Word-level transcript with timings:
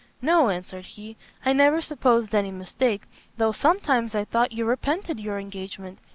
"No," 0.19 0.49
answered 0.49 0.85
he, 0.85 1.15
"I 1.45 1.53
never 1.53 1.79
supposed 1.79 2.33
any 2.33 2.49
mistake, 2.49 3.03
though 3.37 3.51
sometimes 3.51 4.15
I 4.15 4.25
thought 4.25 4.51
you 4.51 4.65
repented 4.65 5.19
your 5.19 5.37
engagement. 5.37 5.99